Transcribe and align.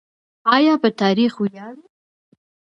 آیا 0.55 0.73
په 0.81 0.89
تاریخ 1.01 1.33
ویاړو؟ 1.37 1.83